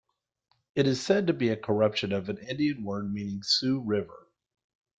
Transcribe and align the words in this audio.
It 0.73 0.87
is 0.87 0.99
said 0.99 1.27
to 1.27 1.33
be 1.33 1.49
a 1.49 1.55
corruption 1.55 2.11
of 2.11 2.27
an 2.29 2.39
Indian 2.39 2.83
word 2.83 3.13
meaning 3.13 3.43
Sioux 3.43 3.81
river. 3.85 4.27